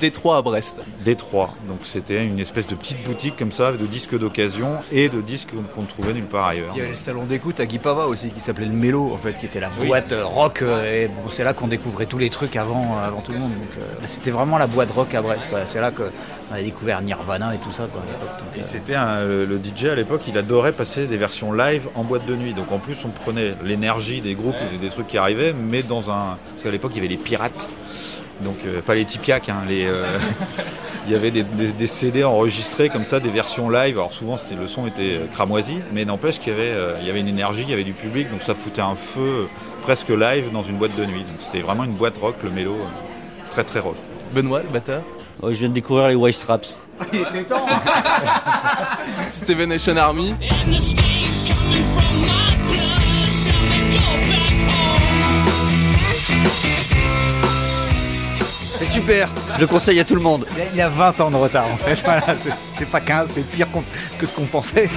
Détroit 0.00 0.36
à 0.38 0.42
Brest. 0.42 0.80
Détroit. 1.04 1.54
Donc 1.68 1.80
c'était 1.84 2.24
une 2.24 2.38
espèce 2.38 2.66
de 2.66 2.74
petite 2.74 3.02
boutique 3.04 3.36
comme 3.36 3.52
ça, 3.52 3.72
de 3.72 3.86
disques 3.86 4.18
d'occasion 4.18 4.76
et 4.92 5.08
de 5.08 5.20
disques 5.20 5.50
qu'on 5.74 5.82
ne 5.82 5.86
trouvait 5.86 6.12
nulle 6.12 6.24
part 6.26 6.46
ailleurs. 6.48 6.70
Il 6.74 6.78
y 6.78 6.80
avait 6.82 6.90
le 6.90 6.96
salon 6.96 7.24
d'écoute 7.24 7.58
à 7.60 7.66
Guipava 7.66 8.06
aussi 8.06 8.30
qui 8.30 8.40
s'appelait 8.40 8.66
le 8.66 8.72
Mélo 8.72 9.10
en 9.12 9.18
fait, 9.18 9.34
qui 9.38 9.46
était 9.46 9.60
la 9.60 9.68
boîte 9.70 10.12
euh, 10.12 10.24
rock. 10.24 10.62
euh, 10.62 11.04
et 11.04 11.08
bon, 11.08 11.30
c'est 11.32 11.44
là 11.44 11.52
qu'on 11.54 11.66
découvrait 11.68 12.06
tous 12.06 12.18
les 12.18 12.30
trucs 12.30 12.56
avant, 12.56 12.96
euh, 12.98 13.06
avant 13.08 13.20
tout 13.20 13.32
le 13.32 13.38
monde. 13.38 13.52
Donc, 13.54 13.68
euh, 13.78 13.82
c'était 14.04 14.30
vraiment 14.30 14.58
la 14.58 14.66
boîte 14.66 14.90
rock 14.92 15.14
à 15.14 15.22
Brest. 15.22 15.42
quoi. 15.50 15.60
C'est 15.68 15.80
là 15.80 15.90
qu'on 15.90 16.54
a 16.54 16.62
découvert 16.62 17.02
Nirvana 17.02 17.54
et 17.54 17.58
tout 17.58 17.72
ça. 17.72 17.86
quoi, 17.90 18.00
à 18.02 18.04
l'époque. 18.06 18.38
Donc, 18.38 18.56
Et 18.58 18.62
c'était 18.62 18.94
un- 18.94 19.24
le 19.24 19.44
le 19.46 19.58
DJ 19.58 19.86
à 19.86 19.94
l'époque, 19.94 20.22
il 20.28 20.36
adorait 20.38 20.72
passer 20.72 21.06
des 21.06 21.16
versions 21.16 21.52
live 21.52 21.88
en 21.94 22.04
boîte 22.04 22.26
de 22.26 22.36
nuit. 22.36 22.52
Donc 22.54 22.70
en 22.72 22.78
plus, 22.78 22.96
on 23.04 23.08
prenait 23.08 23.54
l'énergie 23.64 24.20
des 24.20 24.34
groupes 24.34 24.54
et 24.72 24.78
des 24.78 24.88
trucs 24.90 25.08
qui 25.08 25.18
arrivaient, 25.18 25.52
mais 25.54 25.82
dans 25.82 26.10
un. 26.10 26.36
Parce 26.52 26.62
qu'à 26.64 26.70
l'époque, 26.70 26.92
il 26.94 26.96
y 26.96 27.00
avait 27.00 27.08
les 27.08 27.16
pirates. 27.16 27.66
Donc 28.42 28.56
euh, 28.66 28.80
pas 28.82 28.94
les 28.94 29.04
Tipiac, 29.04 29.48
hein, 29.48 29.62
les. 29.68 29.86
euh, 29.86 30.04
Il 31.06 31.12
y 31.12 31.14
avait 31.14 31.30
des, 31.30 31.42
des- 31.42 31.72
des 31.72 31.86
CD 31.86 32.22
enregistrés 32.22 32.90
comme 32.90 33.06
ça, 33.06 33.18
des 33.18 33.30
versions 33.30 33.70
live. 33.70 33.96
Alors 33.96 34.12
souvent, 34.12 34.36
le 34.60 34.66
son 34.68 34.86
était 34.86 35.14
euh, 35.16 35.26
cramoisi, 35.32 35.78
mais 35.94 36.04
n'empêche 36.04 36.38
qu'il 36.38 36.52
y 36.52 36.56
avait, 36.56 36.68
euh, 36.70 36.96
il 37.00 37.06
y 37.06 37.10
avait 37.10 37.20
une 37.20 37.28
énergie, 37.28 37.62
il 37.62 37.70
y 37.70 37.72
avait 37.72 37.82
du 37.84 37.94
public, 37.94 38.30
donc 38.30 38.42
ça 38.42 38.54
foutait 38.54 38.82
un 38.82 38.94
feu 38.94 39.48
presque 39.82 40.10
live 40.10 40.52
dans 40.52 40.62
une 40.64 40.76
boîte 40.76 40.94
de 40.96 41.06
nuit. 41.06 41.20
Donc 41.22 41.38
c'était 41.40 41.60
vraiment 41.60 41.84
une 41.84 41.92
boîte 41.94 42.18
rock, 42.18 42.34
le 42.44 42.50
mélo, 42.50 42.72
euh, 42.72 42.84
très 43.52 43.64
très 43.64 43.80
rock. 43.80 43.96
Benoît, 44.34 44.60
le 44.62 44.68
batteur? 44.68 45.00
Ouais, 45.42 45.54
je 45.54 45.60
viens 45.60 45.70
de 45.70 45.74
découvrir 45.74 46.08
les 46.08 46.14
White 46.14 46.36
Straps. 46.36 46.76
Seven 49.30 49.70
Nation 49.70 49.96
Army. 49.96 50.34
C'est 58.88 59.00
super 59.00 59.28
Je 59.56 59.60
le 59.60 59.66
conseille 59.66 60.00
à 60.00 60.04
tout 60.04 60.14
le 60.14 60.20
monde. 60.20 60.44
il 60.52 60.58
y, 60.58 60.62
a, 60.62 60.64
il 60.72 60.76
y 60.76 60.80
a 60.80 60.88
20 60.88 61.20
ans 61.20 61.30
de 61.30 61.36
retard 61.36 61.66
en 61.72 61.76
fait. 61.76 61.96
Voilà, 62.04 62.22
c'est- 62.78 62.86
pas 62.86 63.00
15, 63.00 63.30
c'est 63.34 63.42
pire 63.50 63.66
que 64.18 64.26
ce 64.26 64.32
qu'on 64.32 64.44
pensait. 64.46 64.88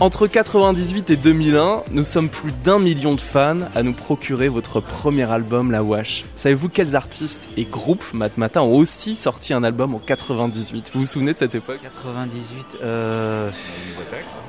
Entre 0.00 0.26
98 0.28 1.10
et 1.10 1.16
2001, 1.16 1.82
nous 1.90 2.02
sommes 2.04 2.28
plus 2.28 2.52
d'un 2.62 2.78
million 2.78 3.14
de 3.14 3.20
fans 3.20 3.58
à 3.74 3.82
nous 3.82 3.92
procurer 3.92 4.46
votre 4.46 4.80
premier 4.80 5.28
album, 5.30 5.72
La 5.72 5.82
Wash. 5.82 6.24
Savez-vous 6.36 6.68
quels 6.68 6.94
artistes 6.94 7.48
et 7.56 7.64
groupes 7.64 8.04
Matmata 8.14 8.62
ont 8.62 8.76
aussi 8.76 9.16
sorti 9.16 9.52
un 9.52 9.64
album 9.64 9.94
en 9.96 9.98
98 9.98 10.90
Vous 10.94 11.00
vous 11.00 11.06
souvenez 11.06 11.32
de 11.32 11.38
cette 11.38 11.54
époque? 11.56 11.78
98, 11.82 12.78
euh... 12.82 13.50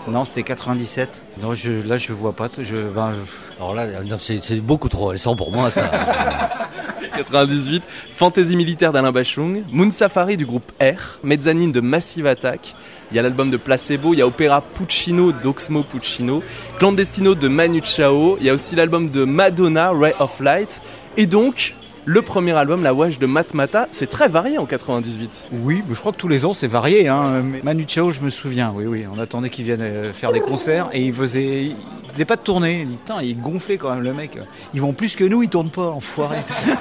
Non, 0.07 0.23
c'était 0.25 0.43
97. 0.43 1.09
Non, 1.41 1.55
je, 1.55 1.71
là 1.71 1.97
je 1.97 2.13
vois 2.13 2.33
pas. 2.33 2.47
Je, 2.61 2.87
ben, 2.89 3.13
je- 3.13 3.48
Alors 3.59 3.73
là, 3.73 3.85
c'est 4.19 4.61
beaucoup 4.61 4.87
trop 4.87 5.07
récent 5.07 5.35
pour 5.35 5.51
moi, 5.51 5.69
ça. 5.69 5.91
98, 7.17 7.83
Fantaisie 8.11 8.55
militaire 8.55 8.93
d'Alain 8.93 9.11
Bachung, 9.11 9.63
Moon 9.71 9.91
Safari 9.91 10.37
du 10.37 10.45
groupe 10.45 10.71
R, 10.81 11.19
Mezzanine 11.21 11.73
de 11.73 11.81
Massive 11.81 12.25
Attack, 12.25 12.73
il 13.11 13.17
y 13.17 13.19
a 13.19 13.21
l'album 13.21 13.49
de 13.49 13.57
Placebo, 13.57 14.13
il 14.13 14.19
y 14.19 14.21
a 14.21 14.27
Opéra 14.27 14.61
Puccino 14.61 15.33
d'Oxmo 15.33 15.83
Puccino, 15.83 16.41
Clandestino 16.77 17.35
de 17.35 17.49
Manu 17.49 17.81
Chao, 17.83 18.37
il 18.39 18.45
y 18.45 18.49
a 18.49 18.53
aussi 18.53 18.77
l'album 18.77 19.09
de 19.09 19.25
Madonna, 19.25 19.91
Ray 19.91 20.13
of 20.19 20.39
Light, 20.39 20.81
et 21.17 21.25
donc 21.25 21.75
le 22.09 22.23
premier 22.23 22.53
album, 22.53 22.81
La 22.81 22.91
Wesh 22.95 23.19
de 23.19 23.27
Matmata, 23.27 23.87
c'est 23.91 24.09
très 24.09 24.27
varié 24.27 24.57
en 24.57 24.65
98. 24.65 25.49
Oui, 25.61 25.83
mais 25.87 25.93
je 25.93 25.99
crois 25.99 26.11
que 26.11 26.17
tous 26.17 26.27
les 26.27 26.43
ans 26.43 26.55
c'est 26.55 26.65
varié. 26.65 27.07
Hein. 27.07 27.43
Manu 27.63 27.85
Chao, 27.87 28.09
je 28.09 28.21
me 28.21 28.31
souviens, 28.31 28.73
oui, 28.75 28.85
oui. 28.87 29.05
On 29.15 29.19
attendait 29.19 29.51
qu'il 29.51 29.65
vienne 29.65 29.81
euh, 29.83 30.11
faire 30.11 30.31
des 30.31 30.39
concerts 30.39 30.89
et 30.91 31.03
il 31.05 31.13
faisait, 31.13 31.65
il 31.65 31.75
faisait 32.11 32.25
pas 32.25 32.35
de 32.35 32.41
tournée. 32.41 32.87
Putain, 32.89 33.21
il 33.21 33.39
gonflait 33.39 33.77
quand 33.77 33.93
même 33.93 34.01
le 34.03 34.11
mec. 34.13 34.39
Ils 34.73 34.81
vont 34.81 34.91
plus 34.93 35.15
que 35.15 35.23
nous, 35.23 35.43
ils 35.43 35.49
tournent 35.49 35.69
pas, 35.69 35.89
enfoiré. 35.91 36.37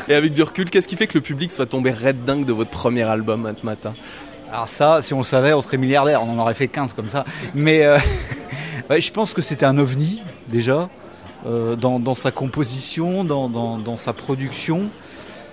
Et 0.09 0.15
avec 0.15 0.33
du 0.33 0.43
recul, 0.43 0.71
qu'est-ce 0.71 0.89
qui 0.89 0.97
fait 0.97 1.07
que 1.07 1.19
le 1.19 1.21
public 1.21 1.53
soit 1.53 1.67
tombé 1.67 1.91
red 1.91 2.25
dingue 2.25 2.47
de 2.47 2.55
votre 2.55 2.71
premier 2.71 3.03
album 3.03 3.43
Matmata 3.43 3.93
Alors 4.51 4.67
ça, 4.69 5.03
si 5.03 5.13
on 5.13 5.19
le 5.19 5.25
savait, 5.25 5.53
on 5.53 5.61
serait 5.61 5.77
milliardaire. 5.77 6.23
On 6.25 6.31
en 6.31 6.39
aurait 6.39 6.55
fait 6.55 6.69
15 6.69 6.95
comme 6.95 7.11
ça. 7.11 7.27
Mais 7.55 7.85
euh, 7.85 7.99
ouais, 8.89 9.03
je 9.03 9.13
pense 9.13 9.35
que 9.35 9.43
c'était 9.43 9.67
un 9.67 9.77
ovni 9.77 10.23
déjà 10.49 10.89
euh, 11.47 11.77
dans, 11.77 12.01
dans 12.01 12.15
sa 12.15 12.31
composition, 12.31 13.25
dans, 13.25 13.51
dans- 13.51 13.77
dans 13.77 13.99
sa 13.99 14.15
production. 14.15 14.85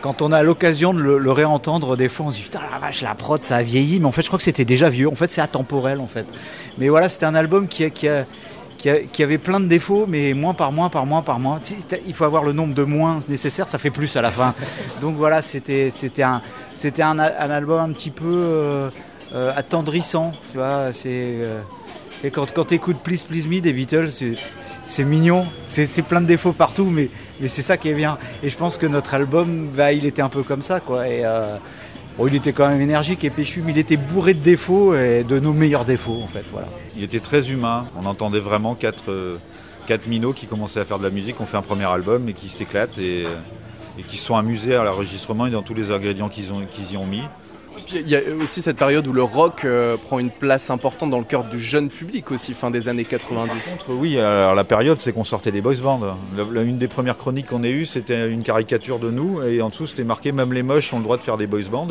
Quand 0.05 0.21
on 0.21 0.31
a 0.31 0.43
l'occasion 0.43 0.93
de 0.93 1.00
le, 1.01 1.17
le 1.17 1.31
réentendre, 1.31 1.97
des 1.97 2.09
fois 2.09 2.27
on 2.27 2.31
se 2.31 2.35
dit 2.35 2.43
putain 2.43 2.59
la 2.71 2.77
vache, 2.77 3.01
la 3.01 3.15
prod 3.15 3.43
ça 3.43 3.55
a 3.55 3.63
vieilli, 3.63 4.00
mais 4.00 4.05
en 4.05 4.12
fait 4.12 4.21
je 4.21 4.27
crois 4.27 4.38
que 4.38 4.43
c'était 4.43 4.63
déjà 4.63 4.88
vieux. 4.88 5.09
En 5.09 5.15
fait 5.15 5.31
c'est 5.31 5.41
atemporel 5.41 6.00
en 6.00 6.05
fait. 6.05 6.27
Mais 6.77 6.89
voilà, 6.89 7.09
c'était 7.09 7.25
un 7.25 7.33
album 7.33 7.67
qui 7.67 7.83
a, 7.85 7.89
qui 7.89 8.07
a- 8.07 8.25
qui 8.77 8.88
a- 8.91 9.00
qui 9.00 9.24
avait 9.24 9.39
plein 9.39 9.59
de 9.59 9.65
défauts, 9.65 10.05
mais 10.07 10.35
moins 10.35 10.53
par 10.53 10.71
moins, 10.71 10.89
par 10.89 11.07
moins, 11.07 11.24
par 11.24 11.39
moins. 11.39 11.59
Il 12.05 12.13
faut 12.13 12.24
avoir 12.24 12.43
le 12.43 12.51
nombre 12.53 12.75
de 12.75 12.83
moins 12.83 13.19
nécessaire, 13.27 13.67
ça 13.67 13.79
fait 13.79 13.89
plus 13.89 14.15
à 14.15 14.21
la 14.21 14.29
fin. 14.29 14.53
Donc 15.01 15.15
voilà, 15.15 15.41
c'était 15.41 15.89
c'était 15.89 16.21
un, 16.21 16.43
c'était 16.75 17.01
un, 17.01 17.17
un 17.17 17.50
album 17.50 17.79
un 17.79 17.91
petit 17.91 18.12
peu 18.12 18.25
euh, 18.27 18.89
euh, 19.33 19.51
attendrissant, 19.55 20.33
tu 20.51 20.59
vois. 20.59 20.89
C'est 20.91 21.07
euh, 21.09 21.62
et 22.24 22.29
quand, 22.29 22.45
quand 22.53 22.65
tu 22.65 22.75
écoutes 22.75 22.97
Please 23.00 23.24
Please 23.27 23.47
Me 23.47 23.59
des 23.59 23.74
Beatles, 23.74 24.12
c'est- 24.85 25.03
mignon, 25.03 25.47
c'est 25.67 25.88
c'est 25.88 26.03
plein 26.03 26.21
de 26.21 26.27
défauts 26.27 26.53
partout, 26.53 26.85
mais, 26.85 27.09
mais 27.39 27.48
c'est 27.48 27.62
ça 27.62 27.77
qui 27.77 27.89
est 27.89 27.94
bien. 27.94 28.18
Et 28.44 28.50
je 28.50 28.58
pense 28.58 28.77
que 28.77 28.86
notre 28.86 29.13
album, 29.13 29.68
bah, 29.75 29.94
il 29.94 30.06
était 30.06 30.22
un 30.22 30.30
peu 30.30 30.44
comme 30.44 30.62
ça, 30.62 30.80
quoi. 30.80 31.08
Et, 31.08 31.25
euh, 31.25 31.58
il 32.25 32.34
était 32.34 32.54
quand 32.54 32.70
même 32.70 32.80
énergique 32.80 33.25
et 33.25 33.30
péchu, 33.30 33.62
mais 33.65 33.74
il 33.74 33.77
était 33.77 33.98
bourré 33.98 34.34
de 34.34 34.39
défauts 34.39 34.96
et 34.96 35.25
de 35.25 35.38
nos 35.39 35.51
meilleurs 35.51 35.84
défauts, 35.84 36.22
en 36.24 36.27
fait. 36.27 36.46
Il 36.96 37.04
était 37.04 37.20
très 37.20 37.51
humain. 37.51 37.86
On 38.01 38.06
entendait 38.06 38.39
vraiment 38.39 38.74
quatre, 38.74 39.12
euh, 39.12 39.38
quatre 39.86 40.08
minots 40.08 40.32
qui 40.32 40.46
commençaient 40.46 40.80
à 40.80 40.86
faire 40.86 40.98
de 40.98 41.04
la 41.04 41.10
musique, 41.10 41.42
ont 41.42 41.46
fait 41.46 41.58
un 41.58 41.62
premier 41.62 41.86
album 41.86 42.30
et 42.30 42.34
qui 42.34 42.48
s'éclatent 42.48 42.98
et, 42.98 43.25
et 44.00 44.04
qui 44.04 44.18
sont 44.18 44.36
amusés 44.36 44.75
à 44.75 44.84
l'enregistrement 44.86 45.48
et 45.48 45.51
dans 45.51 45.62
tous 45.62 45.74
les 45.74 45.92
ingrédients 45.92 46.30
qu'ils 46.30 46.51
y 46.94 46.98
ont 46.98 47.06
mis. 47.06 47.24
Il 47.94 48.08
y 48.08 48.15
a 48.15 48.22
aussi 48.41 48.62
cette 48.62 48.77
période 48.77 49.05
où 49.08 49.13
le 49.13 49.24
rock 49.24 49.65
euh, 49.65 49.98
prend 49.98 50.20
une 50.20 50.32
place 50.32 50.70
importante 50.70 51.10
dans 51.10 51.20
le 51.20 51.24
cœur 51.25 51.44
du 51.44 51.60
jeune 51.60 51.89
public 51.89 52.32
aussi, 52.32 52.53
fin 52.53 52.72
des 52.72 52.89
années 52.89 53.05
90. 53.05 53.67
Contre, 53.70 53.91
oui, 53.91 54.17
alors 54.17 54.55
la 54.55 54.63
période, 54.63 55.01
c'est 55.01 55.12
qu'on 55.12 55.24
sortait 55.24 55.51
des 55.51 55.62
boys 55.62 55.75
bands. 55.75 56.01
Une 56.38 56.77
des 56.77 56.88
premières 56.88 57.17
chroniques 57.17 57.48
qu'on 57.48 57.63
ait 57.63 57.72
eues, 57.72 57.86
c'était 57.86 58.29
une 58.29 58.44
caricature 58.44 59.00
de 59.00 59.12
nous, 59.12 59.41
et 59.44 59.62
en 59.62 59.70
dessous, 59.70 59.88
c'était 59.88 60.03
marqué 60.03 60.32
même 60.32 60.53
les 60.53 60.63
moches 60.63 60.94
ont 60.94 60.98
le 60.98 61.03
droit 61.03 61.17
de 61.17 61.22
faire 61.22 61.38
des 61.38 61.48
boys 61.48 61.62
bands. 61.70 61.88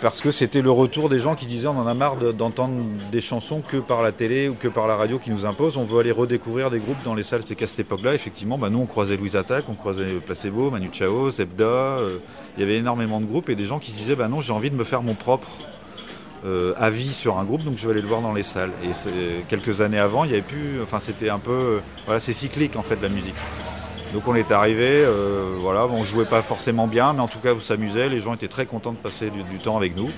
Parce 0.00 0.20
que 0.20 0.30
c'était 0.30 0.60
le 0.60 0.70
retour 0.70 1.08
des 1.08 1.18
gens 1.18 1.34
qui 1.34 1.46
disaient 1.46 1.68
on 1.68 1.78
en 1.78 1.86
a 1.86 1.94
marre 1.94 2.16
de- 2.16 2.30
d'entendre 2.32 2.74
des 3.10 3.22
chansons 3.22 3.62
que 3.66 3.78
par 3.78 4.02
la 4.02 4.12
télé 4.12 4.48
ou 4.48 4.54
que 4.54 4.68
par 4.68 4.86
la 4.86 4.96
radio 4.96 5.18
qui 5.18 5.30
nous 5.30 5.46
imposent. 5.46 5.78
On 5.78 5.84
veut 5.84 5.98
aller 6.00 6.12
redécouvrir 6.12 6.70
des 6.70 6.78
groupes 6.78 7.02
dans 7.04 7.14
les 7.14 7.22
salles. 7.22 7.42
C'est 7.46 7.54
qu'à 7.54 7.66
cette 7.66 7.80
époque-là, 7.80 8.14
effectivement, 8.14 8.58
bah, 8.58 8.68
nous 8.68 8.80
on 8.80 8.86
croisait 8.86 9.16
Louise 9.16 9.34
Attaque, 9.36 9.64
on 9.68 9.74
croisait 9.74 10.04
Placebo, 10.26 10.70
Manu 10.70 10.90
Chao, 10.92 11.30
Zebda. 11.30 11.64
euh, 11.64 12.18
il 12.56 12.60
y 12.60 12.62
avait 12.64 12.76
énormément 12.76 13.20
de 13.20 13.24
groupes 13.26 13.48
et 13.48 13.54
des 13.54 13.64
gens 13.64 13.78
qui 13.78 13.92
se 13.92 13.96
disaient 13.96 14.14
bah 14.16 14.28
non, 14.28 14.40
j'ai 14.42 14.52
envie 14.52 14.70
de 14.70 14.76
me 14.76 14.84
faire 14.84 15.02
mon 15.02 15.14
propre 15.14 15.48
euh, 16.44 16.74
avis 16.76 17.10
sur 17.12 17.38
un 17.38 17.44
groupe, 17.44 17.64
donc 17.64 17.78
je 17.78 17.86
vais 17.86 17.92
aller 17.92 18.02
le 18.02 18.08
voir 18.08 18.20
dans 18.20 18.34
les 18.34 18.42
salles. 18.42 18.72
Et 18.82 18.90
quelques 19.48 19.80
années 19.80 19.98
avant, 19.98 20.24
il 20.24 20.30
y 20.32 20.34
avait 20.34 20.42
plus, 20.42 20.82
enfin 20.82 21.00
c'était 21.00 21.30
un 21.30 21.38
peu, 21.38 21.80
voilà, 22.04 22.20
c'est 22.20 22.34
cyclique 22.34 22.76
en 22.76 22.82
fait 22.82 22.98
la 23.00 23.08
musique. 23.08 23.34
Donc 24.14 24.28
on 24.28 24.36
est 24.36 24.52
arrivé, 24.52 25.02
euh, 25.04 25.56
voilà, 25.58 25.88
on 25.88 26.04
jouait 26.04 26.24
pas 26.24 26.40
forcément 26.40 26.86
bien, 26.86 27.12
mais 27.14 27.20
en 27.20 27.26
tout 27.26 27.40
cas 27.40 27.52
on 27.52 27.58
s'amusait, 27.58 28.08
les 28.08 28.20
gens 28.20 28.32
étaient 28.32 28.46
très 28.46 28.64
contents 28.64 28.92
de 28.92 28.96
passer 28.96 29.28
du, 29.28 29.58
temps 29.58 29.76
avec 29.76 29.96
nous. 29.96 30.08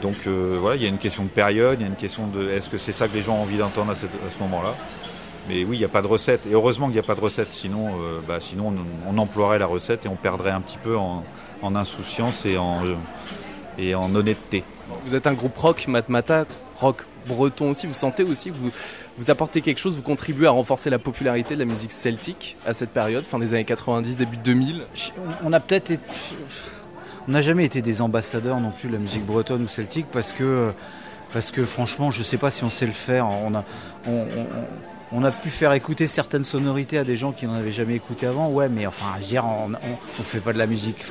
Donc 0.00 0.14
euh, 0.26 0.56
voilà, 0.58 0.76
il 0.76 0.82
y 0.82 0.86
a 0.86 0.88
une 0.88 0.96
question 0.96 1.24
de 1.24 1.28
période, 1.28 1.78
il 1.78 1.82
y 1.82 1.84
a 1.84 1.88
une 1.88 1.96
question 1.96 2.28
de 2.28 2.48
est-ce 2.48 2.70
que 2.70 2.78
c'est 2.78 2.92
ça 2.92 3.08
que 3.08 3.14
les 3.14 3.20
gens 3.20 3.36
ont 3.36 3.42
envie 3.42 3.58
d'entendre 3.58 3.92
à, 3.92 3.94
ce 3.94 4.38
moment-là? 4.40 4.74
Mais 5.50 5.64
oui, 5.64 5.76
il 5.76 5.80
n'y 5.80 5.84
a 5.84 5.88
pas 5.88 6.00
de 6.00 6.06
recette, 6.06 6.46
et 6.46 6.54
heureusement 6.54 6.86
qu'il 6.86 6.94
n'y 6.94 7.00
a 7.00 7.02
pas 7.02 7.14
de 7.14 7.20
recette, 7.20 7.52
sinon, 7.52 7.88
euh, 7.88 8.20
bah, 8.26 8.38
sinon 8.40 8.72
on, 9.06 9.18
emploierait 9.18 9.58
la 9.58 9.66
recette 9.66 10.06
et 10.06 10.08
on 10.08 10.16
perdrait 10.16 10.52
un 10.52 10.62
petit 10.62 10.78
peu 10.78 10.96
en, 10.96 11.22
insouciance 11.62 12.46
et 12.46 12.56
en, 12.56 12.80
et 13.76 13.94
en 13.94 14.14
honnêteté. 14.14 14.64
Vous 15.04 15.14
êtes 15.14 15.26
un 15.26 15.34
groupe 15.34 15.58
rock, 15.58 15.86
Matmata, 15.88 16.46
rock 16.78 17.04
breton 17.26 17.70
aussi. 17.70 17.86
Vous 17.86 17.94
sentez 17.94 18.22
aussi 18.22 18.50
vous, 18.50 18.70
vous 19.20 19.30
apportez 19.30 19.60
quelque 19.60 19.78
chose, 19.78 19.96
vous 19.96 20.02
contribuez 20.02 20.46
à 20.46 20.50
renforcer 20.50 20.88
la 20.88 20.98
popularité 20.98 21.54
de 21.54 21.60
la 21.60 21.66
musique 21.66 21.92
celtique 21.92 22.56
à 22.66 22.72
cette 22.72 22.88
période, 22.88 23.22
fin 23.22 23.38
des 23.38 23.52
années 23.52 23.66
90, 23.66 24.16
début 24.16 24.38
2000. 24.38 24.86
On 25.44 25.52
a 25.52 25.60
peut-être 25.60 26.00
On 27.28 27.32
n'a 27.32 27.42
jamais 27.42 27.66
été 27.66 27.82
des 27.82 28.00
ambassadeurs 28.00 28.58
non 28.60 28.70
plus 28.70 28.88
de 28.88 28.94
la 28.94 28.98
musique 28.98 29.26
bretonne 29.26 29.62
ou 29.62 29.68
celtique 29.68 30.06
parce 30.10 30.32
que, 30.32 30.72
parce 31.34 31.50
que 31.50 31.66
franchement, 31.66 32.10
je 32.10 32.22
sais 32.22 32.38
pas 32.38 32.50
si 32.50 32.64
on 32.64 32.70
sait 32.70 32.86
le 32.86 32.92
faire. 32.92 33.28
On 35.12 35.22
a, 35.24 35.30
pu 35.30 35.50
faire 35.50 35.74
écouter 35.74 36.06
certaines 36.06 36.44
sonorités 36.44 36.96
à 36.96 37.04
des 37.04 37.18
gens 37.18 37.32
qui 37.32 37.46
n'en 37.46 37.52
avaient 37.52 37.72
jamais 37.72 37.96
écouté 37.96 38.24
avant. 38.24 38.48
Ouais, 38.48 38.70
mais 38.70 38.86
enfin, 38.86 39.04
je 39.16 39.20
veux 39.20 39.26
dire, 39.26 39.44
on, 39.44 39.72
on 39.72 40.22
fait 40.22 40.40
pas 40.40 40.54
de 40.54 40.58
la 40.58 40.66
musique. 40.66 41.04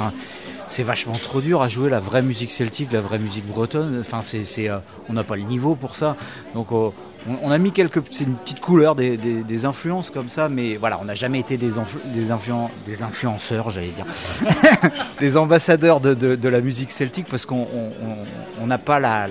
C'est 0.66 0.84
vachement 0.84 1.14
trop 1.14 1.42
dur 1.42 1.62
à 1.62 1.68
jouer 1.68 1.92
la 1.92 2.00
vraie 2.00 2.24
musique 2.24 2.52
celtique, 2.52 2.92
la 2.92 3.02
vraie 3.02 3.20
musique 3.20 3.46
bretonne. 3.46 4.00
Enfin, 4.02 4.24
c'est, 4.24 4.46
c'est, 4.46 4.68
euh, 4.68 4.80
on 5.10 5.14
n'a 5.14 5.24
pas 5.24 5.36
le 5.36 5.44
niveau 5.44 5.76
pour 5.76 5.96
ça. 5.96 6.16
Donc, 6.56 6.72
euh, 6.72 6.90
on, 7.28 7.52
a 7.52 7.58
mis 7.58 7.72
quelques, 7.72 7.98
une 8.22 8.36
petite 8.36 8.60
couleur, 8.62 8.96
des, 8.96 9.66
influences 9.66 10.10
comme 10.10 10.30
ça, 10.30 10.50
mais 10.50 10.78
voilà, 10.78 11.00
on 11.02 11.06
n'a 11.06 11.16
jamais 11.16 11.40
été 11.40 11.58
des, 11.58 11.74
influ- 11.74 12.00
des, 12.14 12.32
influen- 12.32 12.70
des 12.86 13.04
influenceurs, 13.04 13.70
j'allais 13.70 13.90
dire, 13.90 14.06
des 15.20 15.38
ambassadeurs 15.38 16.00
de, 16.00 16.48
la 16.50 16.62
musique 16.62 16.92
celtique 16.92 17.28
parce 17.30 17.46
qu'on 17.46 17.68
on- 17.74 17.94
on- 18.06 18.64
on 18.64 18.68
n'a 18.68 18.78
pas 18.78 19.00
la- 19.00 19.28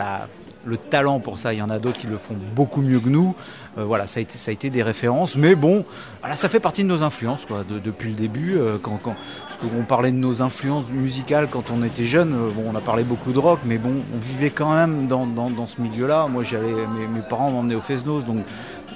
le 0.65 0.77
talent 0.77 1.21
pour 1.21 1.39
ça. 1.39 1.53
Il 1.55 1.59
y 1.59 1.63
en 1.63 1.71
a 1.71 1.79
d'autres 1.79 1.99
qui 1.99 2.07
le 2.07 2.17
font 2.19 2.35
beaucoup 2.55 2.83
mieux 2.83 2.99
que 3.01 3.09
nous. 3.09 3.35
Euh, 3.79 3.85
voilà, 3.85 4.07
ça 4.07 4.19
a, 4.19 4.23
été, 4.23 4.37
ça 4.39 4.51
a 4.51 4.53
été 4.53 4.71
des 4.71 4.83
références, 4.83 5.37
mais 5.37 5.55
bon, 5.55 5.85
voilà, 6.21 6.35
ça 6.37 6.49
fait 6.49 6.61
partie 6.61 6.83
de 6.83 6.89
nos 6.89 7.03
influences 7.03 7.45
quoi, 7.45 7.65
de- 7.69 7.79
depuis 7.79 8.11
le 8.11 8.17
début. 8.17 8.57
euh, 8.57 8.77
quand, 8.83 8.99
quand, 9.03 9.15
qu'on 9.61 9.83
parlait 9.85 10.11
de 10.11 10.17
nos 10.17 10.43
influences 10.43 10.89
musicales 10.91 11.49
quand 11.51 11.65
on 11.71 11.83
était 11.85 12.05
jeune. 12.05 12.35
euh, 12.35 12.51
bon, 12.55 12.65
on 12.73 12.75
a 12.77 12.81
parlé 12.81 13.05
beaucoup 13.05 13.33
de 13.33 13.39
rock, 13.39 13.61
mais 13.65 13.79
bon, 13.79 13.95
on 14.15 14.19
vivait 14.19 14.51
quand 14.51 14.75
même 14.75 15.07
dans, 15.07 15.27
dans- 15.27 15.51
dans 15.51 15.67
ce 15.67 15.81
milieu-là. 15.81 16.27
Moi, 16.29 16.43
j'allais, 16.45 16.73
mes, 16.99 17.07
mes 17.07 17.21
parents 17.29 17.51
m'emmenaient 17.51 17.75
au 17.77 17.81
Fesnos, 17.81 18.25
donc 18.25 18.45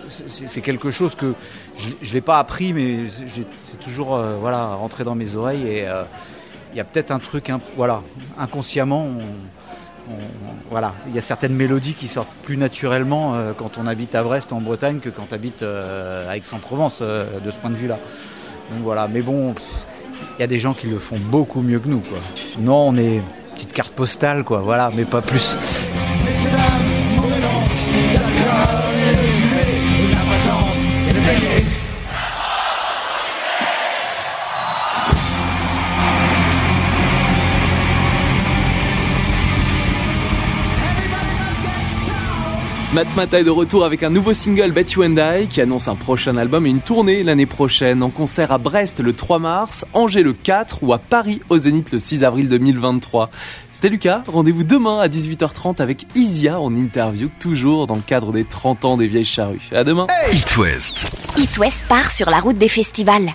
c'est- 0.08 0.60
quelque 0.60 0.90
chose 0.90 1.14
que 1.14 1.32
je 1.78 1.88
ne 2.08 2.12
l'ai 2.12 2.20
pas 2.20 2.38
appris, 2.38 2.72
mais 2.72 3.06
c'est 3.08 3.80
toujours 3.82 4.18
voilà, 4.40 4.74
rentré 4.74 5.04
dans 5.04 5.14
mes 5.14 5.34
oreilles. 5.36 5.66
Et 5.66 5.86
il 6.72 6.76
y 6.76 6.80
a 6.80 6.84
peut-être 6.84 7.10
un 7.12 7.18
truc, 7.18 7.50
voilà, 7.76 8.02
inconsciemment, 8.38 9.04
on- 9.04 9.20
on- 9.20 9.61
voilà, 10.72 10.94
il 11.06 11.14
y 11.14 11.18
a 11.18 11.20
certaines 11.20 11.52
mélodies 11.52 11.92
qui 11.92 12.08
sortent 12.08 12.32
plus 12.44 12.56
naturellement 12.56 13.34
euh, 13.34 13.52
quand 13.54 13.76
on 13.76 13.86
habite 13.86 14.14
à 14.14 14.22
Brest 14.22 14.54
en 14.54 14.60
Bretagne 14.62 15.00
que 15.00 15.10
quand 15.10 15.26
on 15.30 15.34
habite 15.34 15.62
euh, 15.62 16.30
à 16.30 16.38
Aix-en-Provence 16.38 17.00
euh, 17.02 17.26
de 17.44 17.50
ce 17.50 17.58
point 17.58 17.68
de 17.68 17.76
vue-là. 17.76 17.98
Donc 18.70 18.80
voilà, 18.80 19.06
mais 19.06 19.20
bon, 19.20 19.54
il 20.38 20.40
y 20.40 20.42
a 20.42 20.46
des 20.46 20.58
gens 20.58 20.72
qui 20.72 20.86
le 20.86 20.98
font 20.98 21.18
beaucoup 21.18 21.60
mieux 21.60 21.78
que 21.78 21.88
nous, 21.88 22.00
quoi. 22.00 22.16
Non, 22.58 22.88
on 22.88 22.96
est 22.96 23.20
petite 23.54 23.74
carte 23.74 23.92
postale, 23.92 24.44
quoi, 24.44 24.60
voilà, 24.60 24.90
mais 24.96 25.04
pas 25.04 25.20
plus. 25.20 25.56
Matmata 42.92 43.40
est 43.40 43.44
de 43.44 43.48
retour 43.48 43.86
avec 43.86 44.02
un 44.02 44.10
nouveau 44.10 44.34
single 44.34 44.70
Bet 44.70 44.84
You 44.94 45.04
and 45.04 45.16
I 45.16 45.48
qui 45.48 45.62
annonce 45.62 45.88
un 45.88 45.94
prochain 45.94 46.36
album 46.36 46.66
et 46.66 46.68
une 46.68 46.82
tournée 46.82 47.22
l'année 47.22 47.46
prochaine 47.46 48.02
en 48.02 48.10
concert 48.10 48.52
à 48.52 48.58
Brest 48.58 49.00
le 49.00 49.14
3 49.14 49.38
mars, 49.38 49.86
Angers 49.94 50.22
le 50.22 50.34
4 50.34 50.82
ou 50.82 50.92
à 50.92 50.98
Paris 50.98 51.40
au 51.48 51.56
Zénith 51.56 51.90
le 51.90 51.96
6 51.96 52.22
avril 52.22 52.50
2023. 52.50 53.30
C'était 53.72 53.88
Lucas, 53.88 54.22
rendez-vous 54.26 54.62
demain 54.62 55.00
à 55.00 55.08
18h30 55.08 55.80
avec 55.80 56.06
Isia 56.14 56.60
en 56.60 56.76
interview, 56.76 57.30
toujours 57.40 57.86
dans 57.86 57.96
le 57.96 58.02
cadre 58.02 58.30
des 58.30 58.44
30 58.44 58.84
ans 58.84 58.96
des 58.98 59.06
vieilles 59.06 59.24
charrues. 59.24 59.70
À 59.72 59.84
demain 59.84 60.06
It 60.30 60.54
West. 60.58 61.32
It 61.38 61.56
West 61.56 61.80
part 61.88 62.10
sur 62.10 62.28
la 62.28 62.40
route 62.40 62.58
des 62.58 62.68
festivals. 62.68 63.34